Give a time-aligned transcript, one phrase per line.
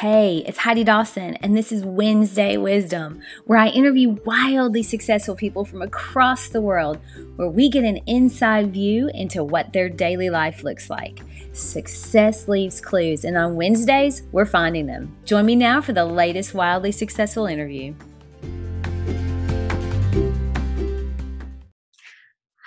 [0.00, 5.64] Hey, it's Heidi Dawson, and this is Wednesday Wisdom, where I interview wildly successful people
[5.64, 6.98] from across the world,
[7.36, 11.22] where we get an inside view into what their daily life looks like.
[11.54, 15.16] Success leaves clues, and on Wednesdays, we're finding them.
[15.24, 17.94] Join me now for the latest wildly successful interview.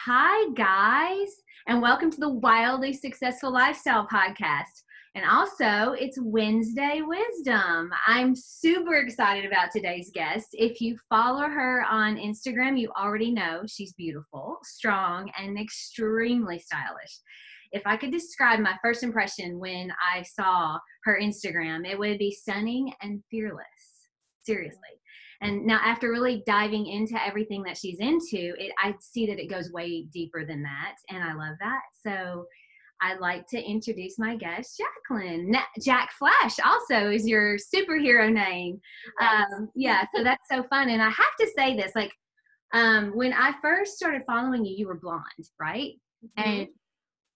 [0.07, 1.29] Hi, guys,
[1.67, 4.81] and welcome to the Wildly Successful Lifestyle Podcast.
[5.15, 7.91] And also, it's Wednesday Wisdom.
[8.05, 10.49] I'm super excited about today's guest.
[10.53, 17.19] If you follow her on Instagram, you already know she's beautiful, strong, and extremely stylish.
[17.71, 22.31] If I could describe my first impression when I saw her Instagram, it would be
[22.31, 23.65] stunning and fearless.
[24.43, 24.79] Seriously.
[25.41, 29.49] And now, after really diving into everything that she's into, it, I see that it
[29.49, 31.81] goes way deeper than that, and I love that.
[32.05, 32.45] So,
[33.01, 35.55] I'd like to introduce my guest, Jacqueline.
[35.81, 38.79] Jack Flash also is your superhero name.
[39.21, 40.89] Um, yeah, so that's so fun.
[40.89, 42.11] And I have to say this like,
[42.73, 45.23] um, when I first started following you, you were blonde,
[45.59, 45.93] right?
[46.37, 46.49] Mm-hmm.
[46.49, 46.67] And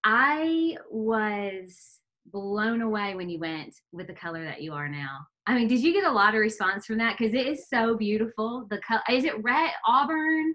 [0.04, 5.18] I was blown away when you went with the color that you are now.
[5.46, 7.16] I mean, did you get a lot of response from that?
[7.18, 8.66] Because it is so beautiful.
[8.70, 10.54] The color is it red auburn?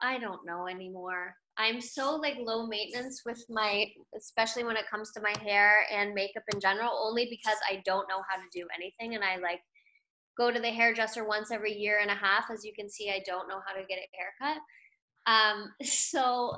[0.00, 1.34] I don't know anymore.
[1.58, 6.14] I'm so like low maintenance with my, especially when it comes to my hair and
[6.14, 9.16] makeup in general, only because I don't know how to do anything.
[9.16, 9.60] And I like
[10.38, 12.44] go to the hairdresser once every year and a half.
[12.50, 14.62] As you can see, I don't know how to get a haircut.
[15.26, 16.52] Um, so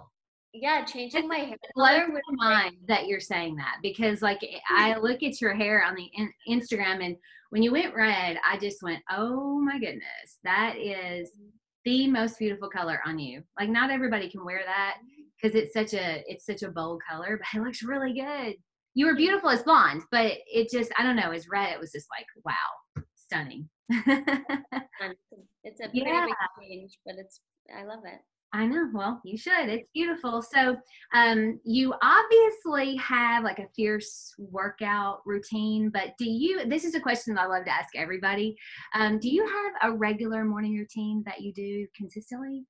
[0.52, 5.22] yeah, changing my hair color would mind that you're saying that because like I look
[5.22, 7.16] at your hair on the in- Instagram and
[7.50, 12.38] when you went red, I just went, oh my goodness, that is mm-hmm the most
[12.38, 13.42] beautiful color on you.
[13.58, 14.96] Like not everybody can wear that
[15.40, 18.54] because it's such a it's such a bold color, but it looks really good.
[18.94, 21.92] You were beautiful as blonde, but it just I don't know, as red it was
[21.92, 23.68] just like wow, stunning.
[23.88, 26.26] it's a pretty yeah.
[26.26, 27.40] big change, but it's
[27.76, 28.20] I love it.
[28.52, 28.88] I know.
[28.92, 29.68] Well, you should.
[29.68, 30.42] It's beautiful.
[30.42, 30.76] So,
[31.14, 36.66] um, you obviously have like a fierce workout routine, but do you?
[36.66, 38.56] This is a question that I love to ask everybody.
[38.94, 42.64] Um, do you have a regular morning routine that you do consistently?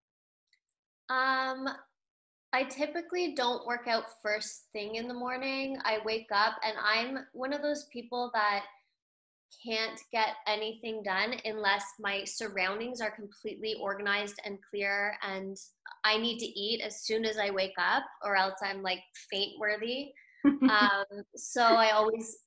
[1.08, 1.66] Um,
[2.52, 5.78] I typically don't work out first thing in the morning.
[5.84, 8.64] I wake up and I'm one of those people that
[9.64, 15.56] can't get anything done unless my surroundings are completely organized and clear and
[16.04, 19.00] I need to eat as soon as I wake up or else I'm like
[19.30, 20.12] faint worthy.
[20.44, 21.04] um,
[21.36, 22.38] so I always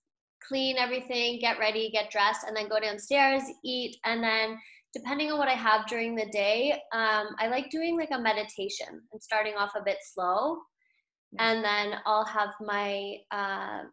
[0.47, 4.57] clean everything, get ready, get dressed, and then go downstairs, eat, and then
[4.93, 9.01] depending on what I have during the day, um, I like doing like a meditation
[9.11, 10.57] and starting off a bit slow.
[11.39, 13.83] And then I'll have my uh,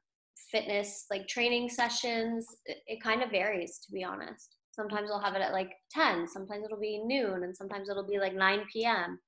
[0.50, 2.46] fitness like training sessions.
[2.66, 4.56] It, it kind of varies, to be honest.
[4.72, 8.18] Sometimes I'll have it at like 10, sometimes it'll be noon, and sometimes it'll be
[8.18, 9.18] like 9 p.m.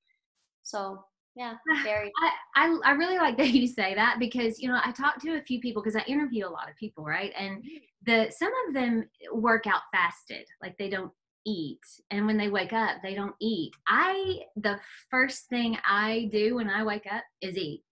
[0.62, 2.12] So yeah, very.
[2.22, 5.36] I, I, I really like that you say that because you know I talked to
[5.36, 7.32] a few people because I interview a lot of people, right?
[7.38, 7.76] And mm-hmm.
[8.06, 11.12] the some of them work out fasted, like they don't
[11.46, 13.72] eat, and when they wake up, they don't eat.
[13.88, 14.78] I the
[15.10, 17.82] first thing I do when I wake up is eat.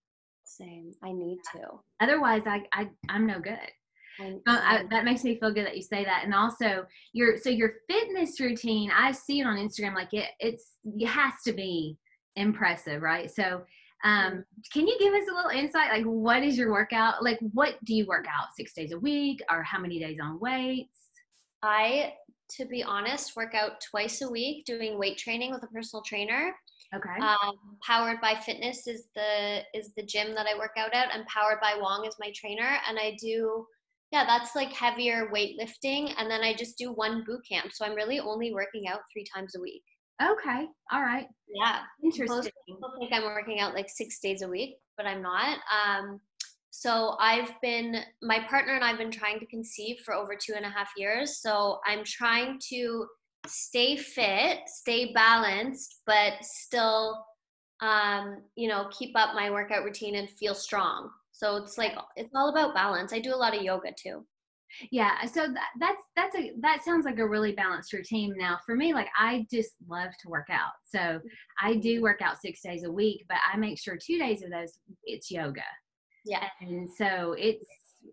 [0.61, 0.93] Same.
[1.03, 1.61] I need to.
[2.01, 3.59] Otherwise, I, I I'm no good.
[4.21, 6.23] I, I, that makes me feel good that you say that.
[6.25, 9.95] And also, your so your fitness routine, I see it on Instagram.
[9.95, 11.97] Like it, it's it has to be
[12.37, 13.31] impressive, right?
[13.31, 13.63] So,
[14.05, 15.91] um, can you give us a little insight?
[15.91, 17.23] Like, what is your workout?
[17.23, 20.39] Like, what do you work out six days a week, or how many days on
[20.41, 20.99] weights?
[21.63, 22.15] I,
[22.57, 26.55] to be honest, work out twice a week doing weight training with a personal trainer.
[26.95, 27.21] Okay.
[27.21, 27.57] Um,
[27.87, 31.61] Powered by Fitness is the is the gym that I work out at, and Powered
[31.61, 33.67] by Wong is my trainer, and I do.
[34.13, 37.73] Yeah, that's like heavier weightlifting, and then I just do one boot camp.
[37.73, 39.85] So I'm really only working out three times a week.
[40.21, 40.67] Okay.
[40.93, 41.27] All right.
[41.49, 41.79] Yeah.
[42.03, 42.37] Interesting.
[42.37, 45.59] Most people think I'm working out like six days a week, but I'm not.
[45.71, 46.21] Um,
[46.71, 50.65] so I've been, my partner and I've been trying to conceive for over two and
[50.65, 51.41] a half years.
[51.41, 53.07] So I'm trying to
[53.47, 57.25] stay fit, stay balanced, but still,
[57.81, 61.11] um, you know, keep up my workout routine and feel strong.
[61.33, 63.13] So it's like it's all about balance.
[63.13, 64.27] I do a lot of yoga too.
[64.93, 68.35] Yeah, so that, that's that's a that sounds like a really balanced routine.
[68.37, 71.19] Now, for me, like I just love to work out, so
[71.61, 74.51] I do work out six days a week, but I make sure two days of
[74.51, 75.63] those it's yoga.
[76.25, 77.69] Yeah, and so it's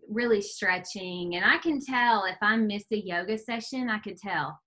[0.08, 4.58] really stretching, and I can tell if I miss a yoga session, I can tell.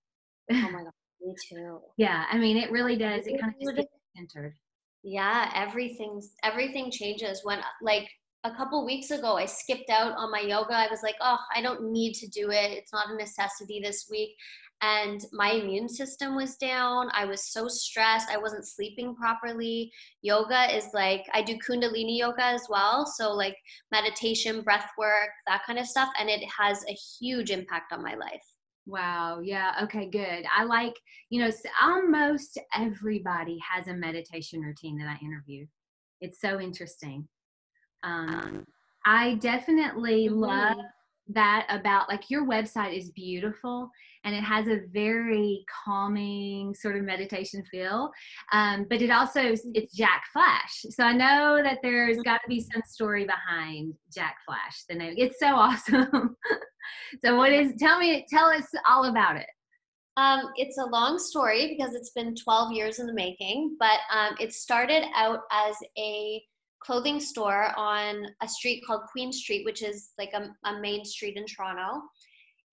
[0.50, 1.80] Oh my god, me too.
[1.96, 3.26] yeah, I mean, it really does.
[3.26, 4.54] It kind of just gets centered.
[5.02, 8.08] Yeah, everything's everything changes when like
[8.44, 11.62] a couple weeks ago i skipped out on my yoga i was like oh i
[11.62, 14.30] don't need to do it it's not a necessity this week
[14.82, 19.90] and my immune system was down i was so stressed i wasn't sleeping properly
[20.20, 23.56] yoga is like i do kundalini yoga as well so like
[23.90, 28.14] meditation breath work that kind of stuff and it has a huge impact on my
[28.14, 28.44] life
[28.86, 29.40] Wow.
[29.40, 29.74] Yeah.
[29.84, 30.10] Okay.
[30.10, 30.44] Good.
[30.52, 30.94] I like,
[31.30, 31.50] you know,
[31.80, 35.66] almost everybody has a meditation routine that I interview.
[36.20, 37.28] It's so interesting.
[38.02, 38.64] Um,
[39.06, 40.40] I definitely mm-hmm.
[40.40, 40.78] love
[41.28, 43.88] that about like your website is beautiful
[44.24, 48.10] and it has a very calming sort of meditation feel.
[48.52, 50.84] Um, but it also it's jack flash.
[50.90, 54.84] So i know that there's got to be some story behind jack flash.
[54.88, 56.36] The name it's so awesome.
[57.24, 59.46] So what is tell me tell us all about it.
[60.16, 64.34] Um, it's a long story because it's been 12 years in the making but um,
[64.38, 66.42] it started out as a
[66.84, 71.36] clothing store on a street called Queen Street, which is like a, a main street
[71.36, 72.02] in Toronto.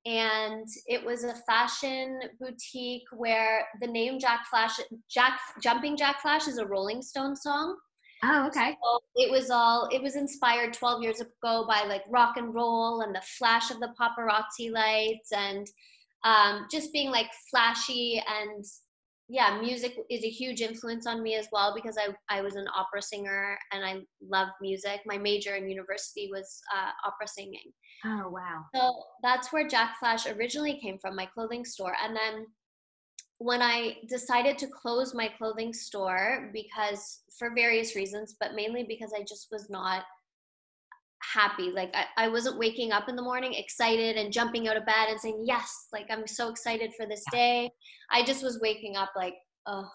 [0.05, 4.79] And it was a fashion boutique where the name Jack Flash,
[5.09, 7.75] Jack Jumping Jack Flash is a Rolling Stone song.
[8.23, 8.75] Oh, okay.
[8.83, 13.01] So it was all it was inspired 12 years ago by like rock and roll
[13.01, 15.65] and the flash of the paparazzi lights and
[16.25, 18.65] um, just being like flashy and
[19.31, 22.65] yeah, music is a huge influence on me as well because I, I was an
[22.75, 25.01] opera singer and I love music.
[25.05, 27.71] My major in university was uh, opera singing.
[28.05, 28.65] Oh, wow.
[28.73, 31.95] So that's where Jack Flash originally came from, my clothing store.
[32.03, 32.47] And then
[33.37, 39.13] when I decided to close my clothing store because for various reasons, but mainly because
[39.15, 40.05] I just was not
[41.21, 41.71] happy.
[41.71, 45.09] Like I, I wasn't waking up in the morning excited and jumping out of bed
[45.09, 47.69] and saying, Yes, like I'm so excited for this day.
[48.11, 49.35] I just was waking up like,
[49.65, 49.89] oh,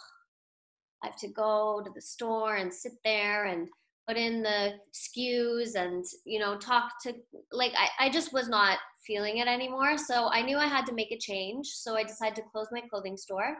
[1.02, 3.68] I have to go to the store and sit there and
[4.06, 7.14] put in the SKUs and, you know, talk to
[7.52, 9.98] like I, I just was not feeling it anymore.
[9.98, 11.66] So I knew I had to make a change.
[11.68, 13.56] So I decided to close my clothing store.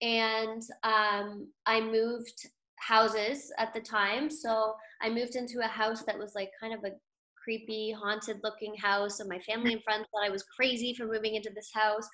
[0.00, 4.30] And um, I moved houses at the time.
[4.30, 6.94] So I moved into a house that was like kind of a
[7.42, 9.20] creepy, haunted looking house.
[9.20, 12.08] And my family and friends thought I was crazy for moving into this house.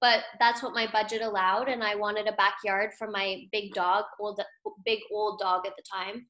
[0.00, 1.68] But that's what my budget allowed.
[1.68, 4.40] And I wanted a backyard for my big dog, old,
[4.84, 6.26] big old dog at the time.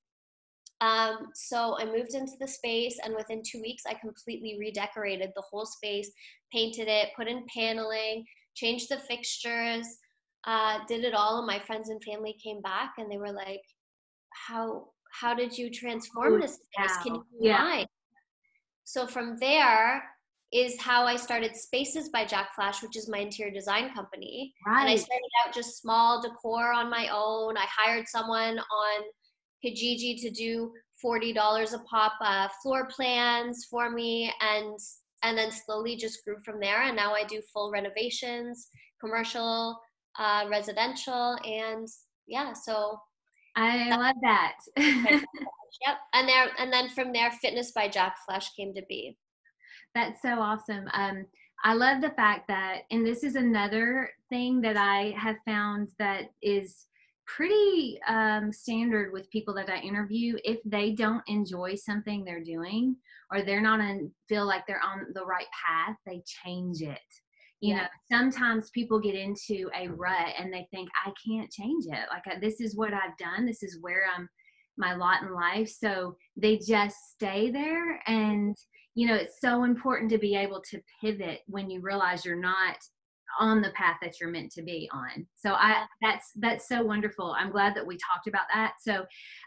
[0.80, 5.42] Um, so I moved into the space, and within two weeks, I completely redecorated the
[5.42, 6.10] whole space,
[6.52, 8.24] painted it, put in paneling,
[8.54, 9.86] changed the fixtures,
[10.46, 11.38] uh, did it all.
[11.38, 13.62] And my friends and family came back, and they were like,
[14.30, 16.96] how how did you transform this space?
[17.02, 17.84] Can you yeah.
[18.84, 20.02] So from there
[20.52, 24.54] is how I started Spaces by Jack Flash, which is my interior design company.
[24.66, 24.80] Right.
[24.80, 27.56] And I started out just small decor on my own.
[27.56, 29.04] I hired someone on
[29.64, 30.72] Kijiji to do
[31.02, 34.78] forty dollars a pop uh, floor plans for me, and
[35.22, 36.82] and then slowly just grew from there.
[36.82, 38.68] And now I do full renovations,
[39.00, 39.78] commercial,
[40.18, 41.86] uh, residential, and
[42.26, 42.52] yeah.
[42.52, 42.98] So
[43.58, 44.54] I love that.
[44.76, 45.96] yep.
[46.12, 49.16] And there and then from there fitness by Jack Flash came to be.
[49.94, 50.88] That's so awesome.
[50.92, 51.26] Um
[51.64, 56.30] I love the fact that and this is another thing that I have found that
[56.40, 56.86] is
[57.26, 60.38] pretty um, standard with people that I interview.
[60.44, 62.96] If they don't enjoy something they're doing
[63.30, 66.98] or they're not in, feel like they're on the right path, they change it
[67.60, 67.82] you yeah.
[67.82, 72.06] know sometimes people get into a rut and they think i can't change it.
[72.10, 73.46] Like uh, this is what i've done.
[73.46, 74.28] This is where i'm
[74.76, 75.68] my lot in life.
[75.68, 78.56] So they just stay there and
[78.94, 82.76] you know it's so important to be able to pivot when you realize you're not
[83.38, 85.26] on the path that you're meant to be on.
[85.34, 87.34] So i that's that's so wonderful.
[87.38, 88.74] I'm glad that we talked about that.
[88.80, 89.04] So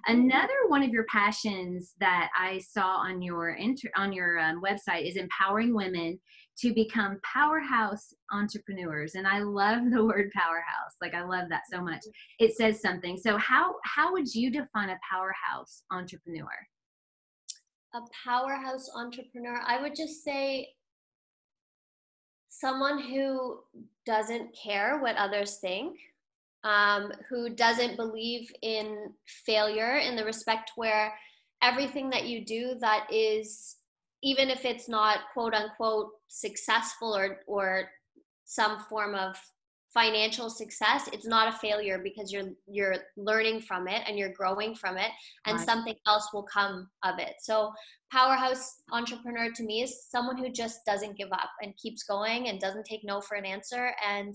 [0.07, 5.07] another one of your passions that i saw on your inter, on your um, website
[5.07, 6.19] is empowering women
[6.59, 10.95] to become powerhouse entrepreneurs and i love the word powerhouse.
[11.01, 12.01] Like i love that so much.
[12.39, 13.17] It says something.
[13.17, 16.49] So how how would you define a powerhouse entrepreneur?
[17.93, 19.59] A powerhouse entrepreneur?
[19.67, 20.69] I would just say
[22.51, 23.59] someone who
[24.05, 25.97] doesn't care what others think,
[26.63, 31.13] um, who doesn't believe in failure in the respect where
[31.63, 33.77] everything that you do that is,
[34.21, 37.89] even if it's not quote unquote successful or, or
[38.43, 39.35] some form of
[39.93, 44.73] financial success it's not a failure because you're you're learning from it and you're growing
[44.73, 45.11] from it
[45.45, 45.65] and right.
[45.65, 47.71] something else will come of it so
[48.11, 52.59] powerhouse entrepreneur to me is someone who just doesn't give up and keeps going and
[52.59, 54.33] doesn't take no for an answer and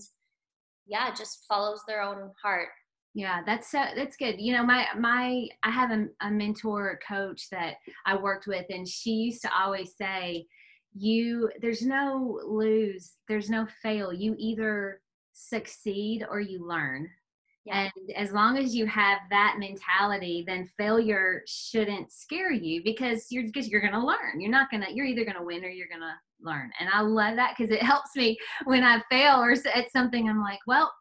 [0.85, 2.69] yeah just follows their own heart
[3.13, 4.35] Yeah, that's so that's good.
[4.37, 8.87] You know, my my I have a, a mentor coach that I worked with, and
[8.87, 10.45] she used to always say,
[10.93, 14.13] "You there's no lose, there's no fail.
[14.13, 15.01] You either
[15.37, 17.09] succeed or you learn."
[17.65, 17.89] Yeah.
[17.97, 23.43] And as long as you have that mentality, then failure shouldn't scare you because you're
[23.43, 24.39] because you're gonna learn.
[24.39, 26.71] You're not gonna you're either gonna win or you're gonna learn.
[26.79, 30.29] And I love that because it helps me when I fail or at something.
[30.29, 30.91] I'm like, well,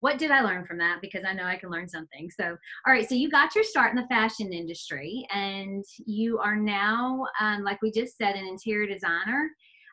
[0.00, 1.00] what did I learn from that?
[1.00, 2.30] Because I know I can learn something.
[2.30, 3.08] So, all right.
[3.08, 7.80] So you got your start in the fashion industry, and you are now, um, like
[7.82, 9.50] we just said, an interior designer.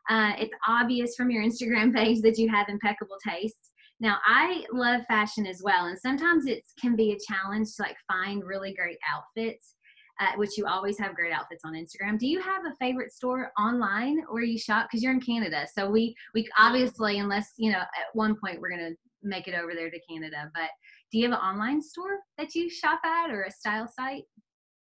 [0.10, 3.73] Uh, it's obvious from your Instagram page that you have impeccable taste.
[4.04, 7.96] Now, I love fashion as well, and sometimes it can be a challenge to like
[8.06, 9.76] find really great outfits.
[10.20, 12.20] Uh, which you always have great outfits on Instagram.
[12.20, 14.86] Do you have a favorite store online where you shop?
[14.86, 18.70] Because you're in Canada, so we we obviously, unless you know, at one point we're
[18.70, 18.92] gonna
[19.24, 20.52] make it over there to Canada.
[20.54, 20.70] But
[21.12, 24.26] do you have an online store that you shop at or a style site?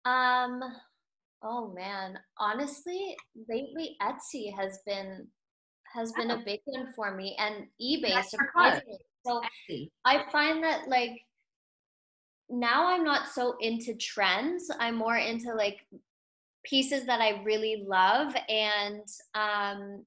[0.03, 0.59] Um,
[1.41, 3.15] oh man, honestly,
[3.47, 5.25] lately Etsy has been
[5.93, 8.99] has been a big one for me, and eBay surprisingly.
[9.25, 9.41] So
[10.05, 11.21] I find that like
[12.49, 14.69] now I'm not so into trends.
[14.79, 15.79] I'm more into like
[16.65, 19.01] pieces that I really love and
[19.35, 20.05] um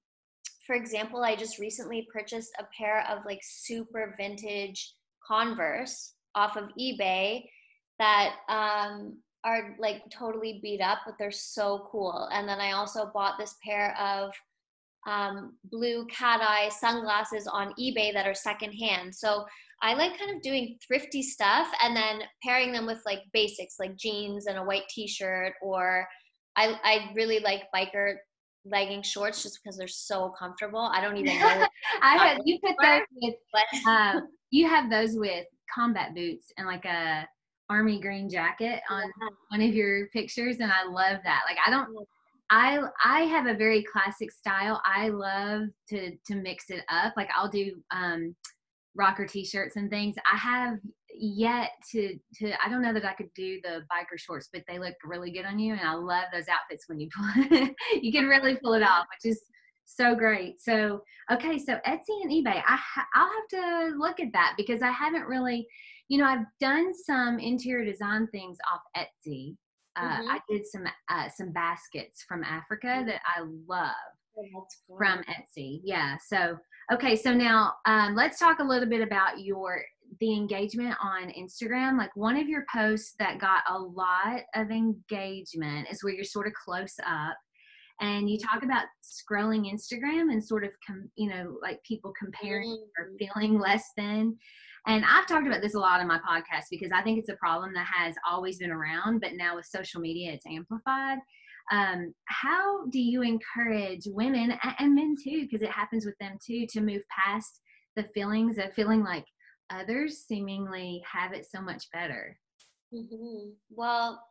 [0.67, 4.95] for example, I just recently purchased a pair of like super vintage
[5.27, 7.45] Converse off of eBay
[7.99, 12.29] that um, are like totally beat up, but they're so cool.
[12.33, 14.33] And then I also bought this pair of
[15.07, 19.15] um, blue cat eye sunglasses on eBay that are secondhand.
[19.15, 19.45] So
[19.83, 23.97] I like kind of doing thrifty stuff and then pairing them with like basics like
[23.97, 26.07] jeans and a white t-shirt or
[26.57, 28.15] I, I really like biker
[28.65, 30.91] legging shorts just because they're so comfortable.
[30.93, 31.67] I don't even know.
[32.03, 34.21] I have you put those with but uh,
[34.51, 37.29] you have those with combat boots and like a
[37.69, 39.29] army green jacket on yeah.
[39.49, 41.43] one of your pictures and I love that.
[41.49, 41.89] Like I don't
[42.51, 44.81] I I have a very classic style.
[44.85, 47.15] I love to to mix it up.
[47.17, 48.35] Like I'll do um
[48.95, 50.17] rocker t-shirts and things.
[50.33, 50.79] I have
[51.15, 54.79] yet to to I don't know that I could do the biker shorts, but they
[54.79, 57.69] look really good on you, and I love those outfits when you pull
[58.03, 59.43] you can really pull it off, which is
[59.85, 60.61] so great.
[60.61, 64.83] So okay, so Etsy and eBay, I ha- I'll have to look at that because
[64.83, 65.67] I haven't really,
[66.09, 69.57] you know, I've done some interior design things off Etsy.
[69.97, 70.31] Uh, mm-hmm.
[70.31, 73.91] I did some uh, some baskets from Africa that I love
[74.39, 75.81] oh, from Etsy.
[75.85, 76.17] Yeah.
[76.29, 76.57] So
[76.93, 79.83] okay, so now um, let's talk a little bit about your
[80.21, 85.89] the engagement on Instagram, like one of your posts that got a lot of engagement
[85.91, 87.37] is where you're sort of close up
[88.01, 92.87] and you talk about scrolling Instagram and sort of, com- you know, like people comparing
[92.99, 93.17] or mm-hmm.
[93.19, 94.37] feeling less than.
[94.87, 97.37] And I've talked about this a lot in my podcast because I think it's a
[97.37, 101.19] problem that has always been around, but now with social media, it's amplified.
[101.73, 106.67] Um, how do you encourage women and men too, because it happens with them too,
[106.71, 107.61] to move past
[107.97, 109.25] the feelings of feeling like
[109.71, 112.39] others seemingly have it so much better.
[112.95, 113.51] Mm-hmm.
[113.71, 114.23] Well,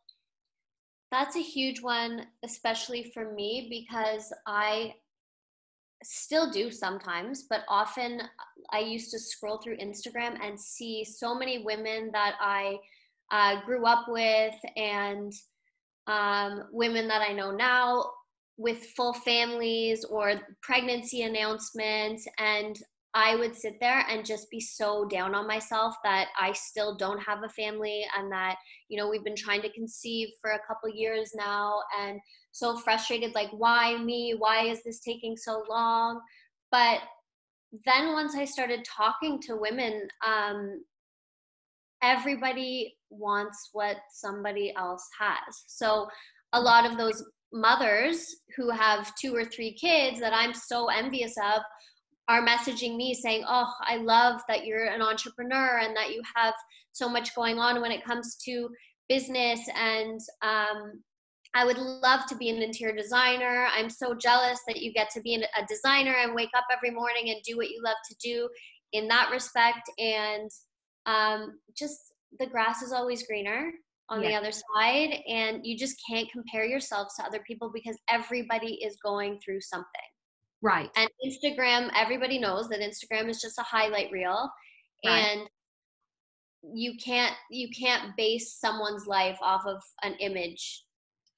[1.11, 4.93] that's a huge one, especially for me, because I
[6.03, 8.21] still do sometimes, but often
[8.71, 12.77] I used to scroll through Instagram and see so many women that I
[13.31, 15.33] uh, grew up with and
[16.07, 18.11] um, women that I know now
[18.57, 22.27] with full families or pregnancy announcements.
[22.37, 22.77] And
[23.15, 27.19] I would sit there and just be so down on myself that I still don't
[27.19, 28.57] have a family and that,
[28.89, 32.19] you know, we've been trying to conceive for a couple years now and
[32.51, 34.35] so frustrated like, why me?
[34.37, 36.19] Why is this taking so long?
[36.71, 36.99] But
[37.85, 40.83] then once I started talking to women, um,
[42.03, 45.63] everybody wants what somebody else has.
[45.67, 46.09] So
[46.51, 51.35] a lot of those mothers who have two or three kids that I'm so envious
[51.37, 51.61] of
[52.27, 56.53] are messaging me saying, Oh, I love that you're an entrepreneur and that you have
[56.91, 58.69] so much going on when it comes to
[59.07, 59.59] business.
[59.75, 61.03] And um,
[61.53, 63.67] I would love to be an interior designer.
[63.71, 67.29] I'm so jealous that you get to be a designer and wake up every morning
[67.29, 68.49] and do what you love to do
[68.93, 69.89] in that respect.
[69.97, 70.49] And
[71.05, 71.97] um, just
[72.39, 73.71] the grass is always greener
[74.09, 74.29] on yeah.
[74.29, 75.19] the other side.
[75.27, 79.85] And you just can't compare yourselves to other people because everybody is going through something.
[80.65, 80.89] Right.
[80.95, 84.49] And Instagram, everybody knows that Instagram is just a highlight reel.
[85.05, 85.11] Right.
[85.11, 85.49] And
[86.73, 90.83] you can't you can't base someone's life off of an image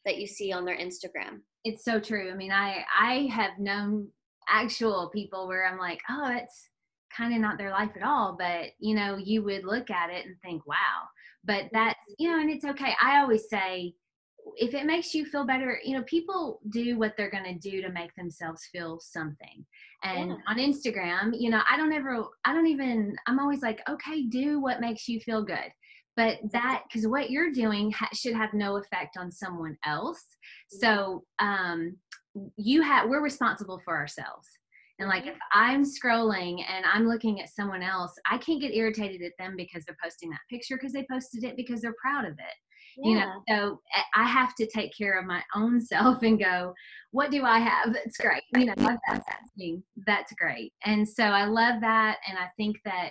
[0.06, 1.42] that you see on their Instagram.
[1.66, 2.32] It's so true.
[2.32, 4.08] I mean, I I have known
[4.48, 6.70] actual people where I'm like, "Oh, it's
[7.16, 10.26] kind of not their life at all but you know you would look at it
[10.26, 10.76] and think wow
[11.46, 13.94] but that's you know and it's okay i always say
[14.56, 17.82] if it makes you feel better you know people do what they're going to do
[17.82, 19.66] to make themselves feel something
[20.04, 20.36] and yeah.
[20.48, 24.62] on instagram you know i don't ever i don't even i'm always like okay do
[24.62, 25.72] what makes you feel good
[26.16, 30.24] but that because what you're doing ha- should have no effect on someone else
[30.70, 31.96] so um
[32.56, 34.48] you have we're responsible for ourselves
[35.00, 35.32] and like mm-hmm.
[35.32, 39.56] if I'm scrolling and I'm looking at someone else, I can't get irritated at them
[39.56, 42.56] because they're posting that picture because they posted it because they're proud of it.
[42.98, 43.10] Yeah.
[43.10, 46.74] You know, so eh, I have to take care of my own self and go,
[47.12, 48.44] what do I have that's great?
[48.56, 49.26] You know, that's, that's,
[50.06, 50.74] that's great.
[50.86, 52.18] And so I love that.
[52.28, 53.10] And I think that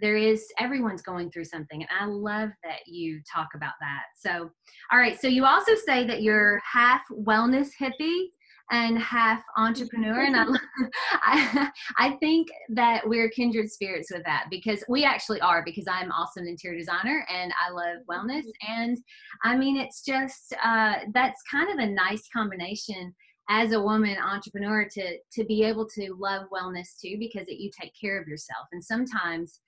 [0.00, 4.50] there is everyone's going through something and i love that you talk about that so
[4.90, 8.24] all right so you also say that you're half wellness hippie
[8.70, 10.46] and half entrepreneur and I,
[11.12, 16.12] I, I think that we're kindred spirits with that because we actually are because i'm
[16.12, 18.98] also an interior designer and i love wellness and
[19.44, 23.14] i mean it's just uh, that's kind of a nice combination
[23.48, 27.70] as a woman entrepreneur to to be able to love wellness too because it, you
[27.78, 29.60] take care of yourself and sometimes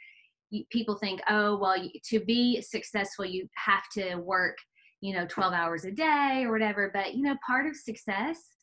[0.51, 4.57] you, people think oh well you, to be successful you have to work
[5.01, 8.54] you know 12 hours a day or whatever but you know part of success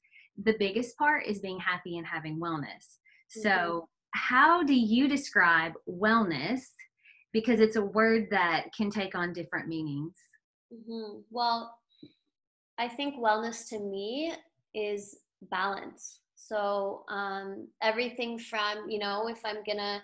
[0.43, 2.98] the biggest part is being happy and having wellness.
[3.38, 3.41] Mm-hmm.
[3.41, 6.62] So, how do you describe wellness?
[7.33, 10.15] Because it's a word that can take on different meanings.
[10.74, 11.19] Mm-hmm.
[11.29, 11.77] Well,
[12.77, 14.33] I think wellness to me
[14.74, 15.17] is
[15.50, 16.19] balance.
[16.36, 20.01] So, um, everything from, you know, if I'm gonna,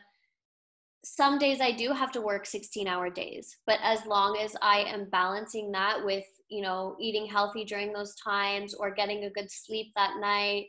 [1.04, 4.80] some days I do have to work 16 hour days, but as long as I
[4.80, 9.50] am balancing that with you know eating healthy during those times or getting a good
[9.50, 10.66] sleep that night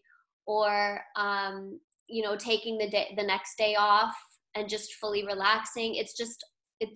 [0.46, 4.14] or um, you know taking the day the next day off
[4.54, 5.94] and just fully relaxing.
[5.94, 6.44] It's just
[6.80, 6.90] it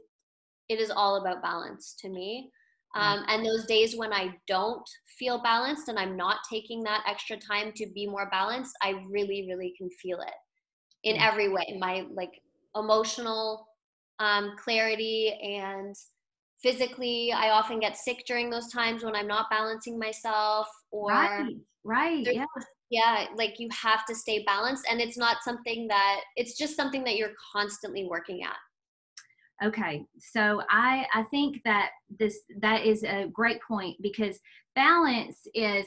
[0.68, 2.50] it is all about balance to me.
[2.94, 4.86] Um, and those days when i don't
[5.18, 9.46] feel balanced and i'm not taking that extra time to be more balanced i really
[9.48, 10.34] really can feel it
[11.02, 12.32] in every way my like
[12.76, 13.66] emotional
[14.18, 15.96] um, clarity and
[16.62, 21.56] physically i often get sick during those times when i'm not balancing myself or right,
[21.84, 22.44] right yeah
[22.90, 27.02] yeah like you have to stay balanced and it's not something that it's just something
[27.02, 33.26] that you're constantly working at okay so i i think that this that is a
[33.32, 34.38] great point because
[34.74, 35.86] balance is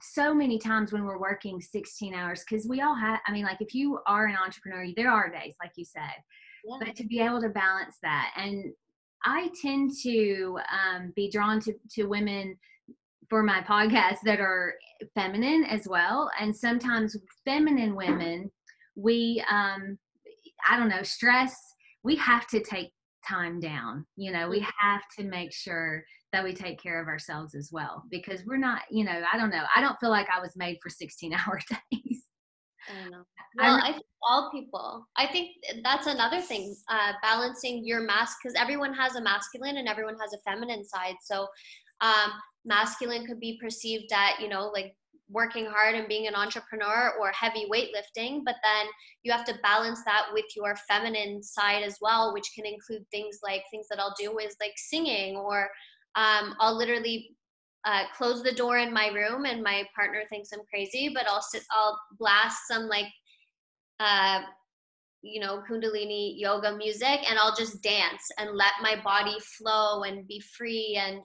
[0.00, 3.60] so many times when we're working 16 hours because we all have i mean like
[3.60, 6.14] if you are an entrepreneur there are days like you said
[6.64, 6.76] yeah.
[6.80, 8.72] but to be able to balance that and
[9.24, 12.56] I tend to um, be drawn to, to women
[13.28, 14.74] for my podcast that are
[15.14, 16.30] feminine as well.
[16.38, 18.50] And sometimes feminine women,
[18.96, 19.98] we, um,
[20.68, 21.54] I don't know, stress,
[22.02, 22.92] we have to take
[23.26, 24.06] time down.
[24.16, 26.02] You know, we have to make sure
[26.32, 29.50] that we take care of ourselves as well because we're not, you know, I don't
[29.50, 29.64] know.
[29.74, 32.24] I don't feel like I was made for 16 hour days.
[32.88, 33.22] I don't know.
[33.56, 35.06] Well, I think all people.
[35.16, 39.88] I think that's another thing, uh, balancing your mask because everyone has a masculine and
[39.88, 41.14] everyone has a feminine side.
[41.22, 41.46] So,
[42.00, 42.32] um,
[42.64, 44.94] masculine could be perceived at you know like
[45.30, 48.86] working hard and being an entrepreneur or heavy weightlifting, but then
[49.22, 53.38] you have to balance that with your feminine side as well, which can include things
[53.42, 55.70] like things that I'll do is like singing or
[56.16, 57.36] um, I'll literally
[57.84, 61.42] uh, close the door in my room and my partner thinks I'm crazy, but I'll
[61.42, 63.06] sit, I'll blast some like,
[64.00, 64.40] uh,
[65.22, 70.26] you know, Kundalini yoga music and I'll just dance and let my body flow and
[70.26, 71.00] be free.
[71.00, 71.20] And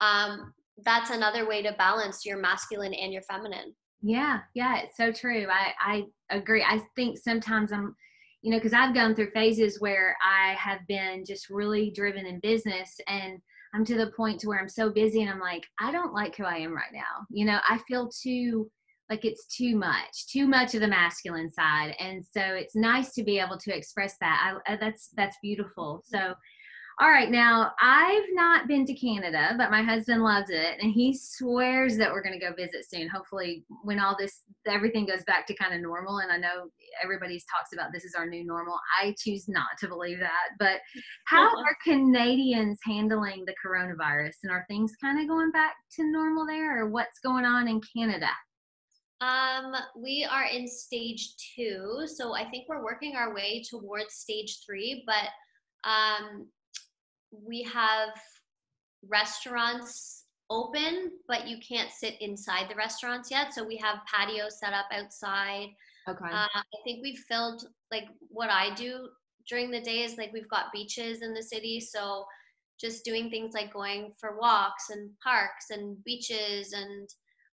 [0.00, 0.52] um,
[0.84, 3.74] that's another way to balance your masculine and your feminine.
[4.02, 5.46] Yeah, yeah, it's so true.
[5.50, 6.62] I, I agree.
[6.62, 7.96] I think sometimes I'm,
[8.42, 12.38] you know, because I've gone through phases where I have been just really driven in
[12.40, 13.40] business and
[13.74, 16.36] I'm to the point to where I'm so busy and I'm like, I don't like
[16.36, 17.26] who I am right now.
[17.30, 18.70] You know, I feel too
[19.10, 21.94] like it's too much, too much of the masculine side.
[21.98, 24.58] And so it's nice to be able to express that.
[24.66, 26.02] I, that's that's beautiful.
[26.04, 26.34] So
[27.00, 31.16] all right, now I've not been to Canada, but my husband loves it, and he
[31.16, 33.08] swears that we're going to go visit soon.
[33.08, 37.44] Hopefully, when all this everything goes back to kind of normal, and I know everybody's
[37.44, 38.80] talks about this is our new normal.
[39.00, 40.48] I choose not to believe that.
[40.58, 40.80] But
[41.26, 46.46] how are Canadians handling the coronavirus, and are things kind of going back to normal
[46.46, 48.30] there, or what's going on in Canada?
[49.20, 54.58] Um, we are in stage two, so I think we're working our way towards stage
[54.64, 55.28] three, but
[55.88, 56.46] um
[57.30, 58.10] we have
[59.06, 63.52] restaurants open, but you can't sit inside the restaurants yet.
[63.52, 65.68] So we have patios set up outside.
[66.08, 66.24] Okay.
[66.24, 69.08] Uh, I think we've filled like what I do
[69.48, 72.24] during the day is like we've got beaches in the city, so
[72.80, 77.08] just doing things like going for walks and parks and beaches and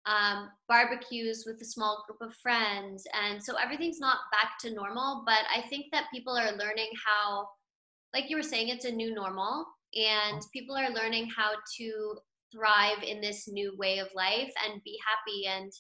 [0.06, 3.04] um, barbecues with a small group of friends.
[3.14, 7.48] And so everything's not back to normal, but I think that people are learning how,
[8.14, 12.14] like you were saying, it's a new normal, and people are learning how to
[12.52, 15.46] thrive in this new way of life and be happy.
[15.46, 15.72] And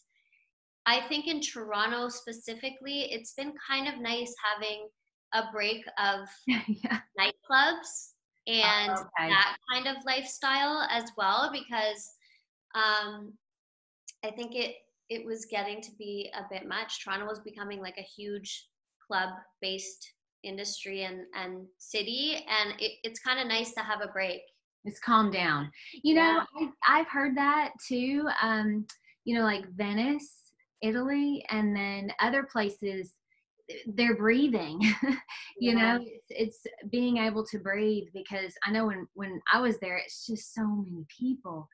[0.86, 4.88] I think in Toronto specifically, it's been kind of nice having
[5.34, 7.00] a break of yeah.
[7.18, 8.12] nightclubs
[8.46, 9.28] and oh, okay.
[9.28, 12.10] that kind of lifestyle as well because
[12.74, 13.32] um,
[14.24, 14.76] I think it
[15.08, 17.04] it was getting to be a bit much.
[17.04, 18.68] Toronto was becoming like a huge
[19.06, 19.30] club
[19.60, 24.40] based industry and and city and it, it's kind of nice to have a break
[24.84, 25.70] it's calmed down
[26.02, 26.68] you know yeah.
[26.88, 28.86] I, i've heard that too um
[29.24, 33.12] you know like venice italy and then other places
[33.86, 34.80] they're breathing
[35.58, 35.96] you yeah.
[35.96, 39.96] know it's, it's, being able to breathe because i know when when i was there
[39.96, 41.68] it's just so many people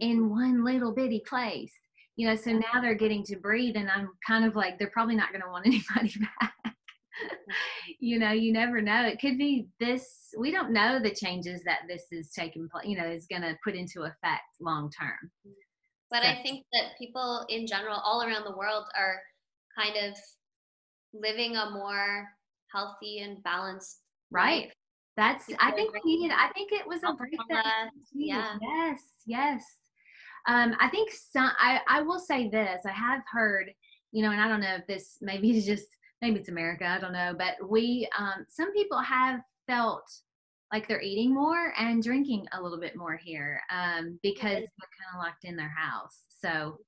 [0.00, 0.30] in mm-hmm.
[0.30, 1.72] one little bitty place
[2.20, 5.16] you know so now they're getting to breathe and i'm kind of like they're probably
[5.16, 6.52] not going to want anybody back.
[6.66, 7.92] Mm-hmm.
[7.98, 9.06] you know you never know.
[9.06, 12.98] It could be this we don't know the changes that this is taking place you
[12.98, 15.30] know is going to put into effect long term
[16.10, 16.28] but so.
[16.28, 19.18] i think that people in general all around the world are
[19.78, 20.14] kind of
[21.14, 22.26] living a more
[22.72, 24.64] healthy and balanced right.
[24.64, 24.72] life.
[25.16, 28.56] that's i think we needed i think it was a break that yeah.
[28.60, 29.64] Yes yes
[30.48, 33.70] um i think some i i will say this i have heard
[34.12, 35.86] you know and i don't know if this maybe is just
[36.22, 40.08] maybe it's america i don't know but we um some people have felt
[40.72, 45.14] like they're eating more and drinking a little bit more here um because they're kind
[45.14, 46.78] of locked in their house so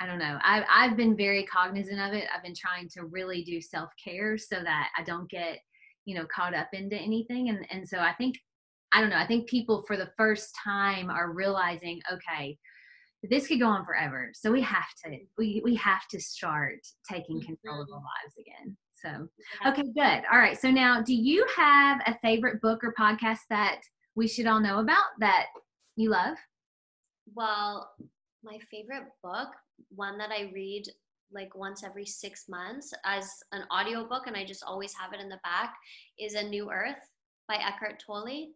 [0.00, 0.38] I don't know.
[0.42, 2.26] I've I've been very cognizant of it.
[2.34, 5.58] I've been trying to really do self care so that I don't get
[6.06, 7.50] you know caught up into anything.
[7.50, 8.36] And and so I think
[8.92, 9.18] I don't know.
[9.18, 12.58] I think people for the first time are realizing, okay,
[13.22, 14.30] this could go on forever.
[14.34, 18.04] So we have to we we have to start taking control of our mm-hmm.
[18.04, 18.76] lives again.
[18.92, 19.28] So
[19.66, 20.24] okay, good.
[20.32, 20.58] All right.
[20.58, 23.80] So now, do you have a favorite book or podcast that
[24.14, 25.46] we should all know about that
[25.96, 26.36] you love?
[27.34, 27.90] Well,
[28.42, 29.48] my favorite book
[29.94, 30.84] one that I read
[31.32, 35.28] like once every six months as an audiobook and I just always have it in
[35.28, 35.74] the back
[36.18, 37.08] is A New Earth
[37.48, 38.48] by Eckhart Tolle.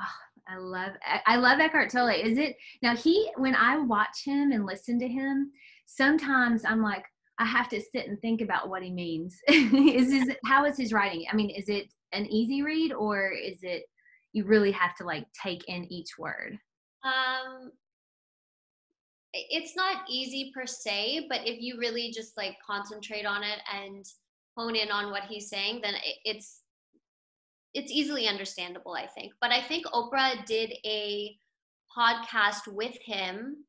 [0.00, 0.04] Oh,
[0.48, 0.92] I love
[1.26, 2.08] I love Eckhart Tolle.
[2.08, 5.52] Is it now he when I watch him and listen to him,
[5.86, 7.04] sometimes I'm like,
[7.38, 9.38] I have to sit and think about what he means.
[9.48, 11.26] is his how is his writing?
[11.30, 13.84] I mean, is it an easy read or is it
[14.32, 16.58] you really have to like take in each word?
[17.04, 17.72] Um
[19.34, 24.04] it's not easy per se, but if you really just like concentrate on it and
[24.56, 26.61] hone in on what he's saying, then it's
[27.74, 29.32] it's easily understandable, I think.
[29.40, 31.36] But I think Oprah did a
[31.96, 33.64] podcast with him.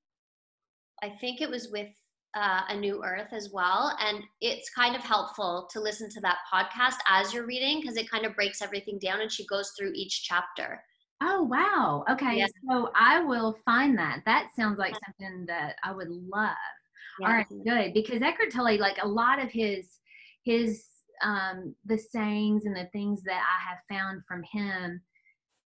[1.01, 1.89] I think it was with
[2.35, 3.95] uh, A New Earth as well.
[3.99, 8.09] And it's kind of helpful to listen to that podcast as you're reading because it
[8.09, 10.83] kind of breaks everything down and she goes through each chapter.
[11.21, 12.03] Oh wow.
[12.09, 12.37] Okay.
[12.37, 12.47] Yeah.
[12.69, 14.23] So I will find that.
[14.25, 16.55] That sounds like something that I would love.
[17.19, 17.27] Yeah.
[17.27, 17.93] All right, good.
[17.93, 19.99] Because Eckhart Tolle, like a lot of his
[20.43, 20.85] his
[21.23, 25.01] um the sayings and the things that I have found from him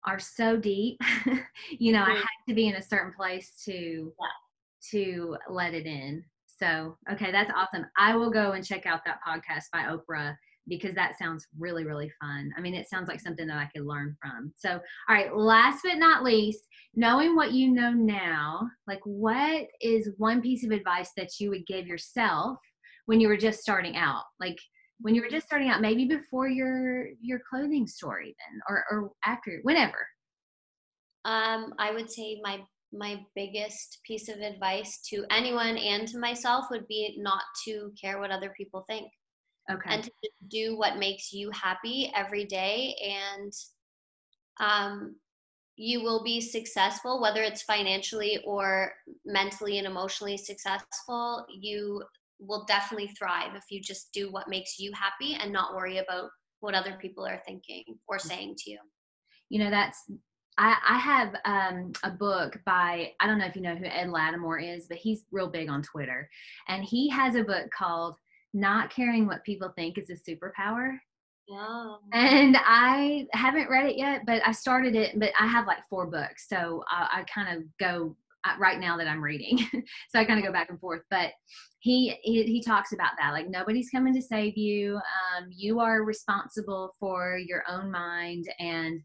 [0.06, 1.00] are so deep.
[1.78, 2.12] you know, mm-hmm.
[2.12, 4.90] I have to be in a certain place to yeah.
[4.92, 6.24] to let it in.
[6.46, 7.86] So, okay, that's awesome.
[7.98, 10.34] I will go and check out that podcast by Oprah
[10.68, 12.50] because that sounds really, really fun.
[12.56, 14.52] I mean, it sounds like something that I could learn from.
[14.56, 20.10] So, all right, last but not least, knowing what you know now, like what is
[20.16, 22.58] one piece of advice that you would give yourself
[23.04, 24.24] when you were just starting out?
[24.40, 24.58] Like
[25.00, 29.10] when you were just starting out, maybe before your your clothing store even or or
[29.24, 30.06] after, whenever.
[31.24, 32.60] Um, I would say my
[32.92, 38.18] my biggest piece of advice to anyone and to myself would be not to care
[38.18, 39.10] what other people think
[39.70, 40.10] okay and to
[40.48, 43.52] do what makes you happy every day and
[44.60, 45.16] um,
[45.76, 48.92] you will be successful whether it's financially or
[49.24, 52.02] mentally and emotionally successful you
[52.38, 56.28] will definitely thrive if you just do what makes you happy and not worry about
[56.60, 58.22] what other people are thinking or mm.
[58.22, 58.78] saying to you
[59.48, 60.10] you know that's
[60.58, 64.08] I, I have um, a book by I don't know if you know who Ed
[64.08, 66.30] Latimore is, but he's real big on Twitter,
[66.68, 68.16] and he has a book called
[68.54, 70.98] not caring what people think is a superpower.
[71.50, 71.98] Oh.
[72.12, 76.06] And I haven't read it yet, but I started it, but I have like four
[76.06, 76.48] books.
[76.48, 78.16] So I, I kind of go,
[78.58, 79.58] right now that I'm reading.
[80.10, 81.30] so I kind of go back and forth, but
[81.80, 83.32] he, he, he talks about that.
[83.32, 84.96] Like nobody's coming to save you.
[84.96, 88.46] Um, you are responsible for your own mind.
[88.58, 89.00] And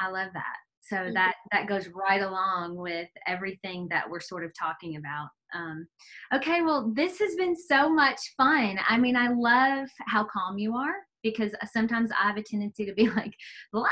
[0.00, 0.56] I love that.
[0.82, 1.14] So mm-hmm.
[1.14, 5.28] that, that goes right along with everything that we're sort of talking about.
[5.54, 5.86] Um,
[6.34, 6.62] okay.
[6.62, 8.78] Well, this has been so much fun.
[8.88, 10.94] I mean, I love how calm you are
[11.30, 13.32] because sometimes I have a tendency to be like,
[13.72, 13.86] blah,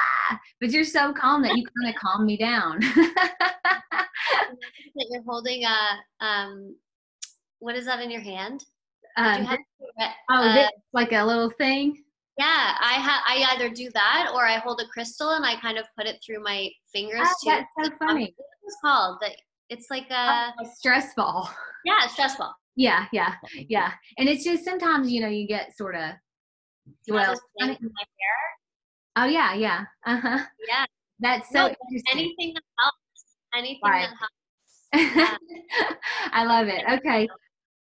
[0.61, 2.81] but you're so calm that you kind of calm me down.
[4.95, 6.77] you're holding a um,
[7.59, 8.65] what is that in your hand?
[9.17, 9.59] Um, you have,
[10.31, 12.03] oh, uh, this, like a little thing.
[12.39, 13.23] Yeah, I have.
[13.27, 16.19] I either do that or I hold a crystal and I kind of put it
[16.25, 17.51] through my fingers oh, too.
[17.51, 18.35] That's so funny.
[18.61, 19.19] What's called?
[19.21, 19.31] The,
[19.71, 21.49] it's like a, oh, a stress ball.
[21.85, 22.55] Yeah, stress ball.
[22.77, 23.35] Yeah, yeah,
[23.69, 23.93] yeah.
[24.19, 26.11] And it's just sometimes you know you get sort of
[27.09, 27.35] well.
[27.61, 27.79] I mean,
[29.17, 29.85] oh yeah, yeah.
[30.07, 30.39] Uh huh.
[30.69, 30.85] Yeah.
[31.21, 31.75] That's so no,
[32.11, 32.97] anything that helps.
[33.57, 34.09] Anything right.
[34.09, 34.35] that helps
[36.33, 36.85] I love it.
[36.99, 37.29] Okay.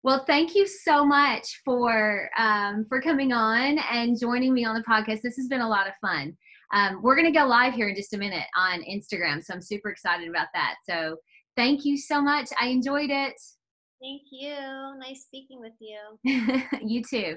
[0.02, 4.82] Well, thank you so much for um, for coming on and joining me on the
[4.82, 5.22] podcast.
[5.22, 6.36] This has been a lot of fun.
[6.74, 9.60] Um, we're going to go live here in just a minute on Instagram, so I'm
[9.60, 10.76] super excited about that.
[10.88, 11.16] So,
[11.54, 12.48] thank you so much.
[12.60, 13.34] I enjoyed it.
[14.00, 14.56] Thank you.
[14.98, 16.62] Nice speaking with you.
[16.82, 17.36] you too.